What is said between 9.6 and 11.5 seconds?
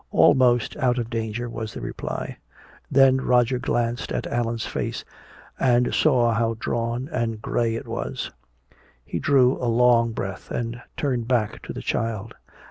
long breath and turned